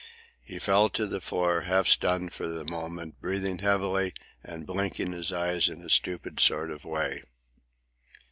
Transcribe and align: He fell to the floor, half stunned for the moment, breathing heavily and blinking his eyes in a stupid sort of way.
He 0.43 0.57
fell 0.57 0.89
to 0.89 1.05
the 1.05 1.21
floor, 1.21 1.61
half 1.61 1.85
stunned 1.85 2.33
for 2.33 2.47
the 2.47 2.65
moment, 2.65 3.21
breathing 3.21 3.59
heavily 3.59 4.15
and 4.43 4.65
blinking 4.65 5.11
his 5.11 5.31
eyes 5.31 5.69
in 5.69 5.83
a 5.83 5.91
stupid 5.91 6.39
sort 6.39 6.71
of 6.71 6.85
way. 6.85 7.21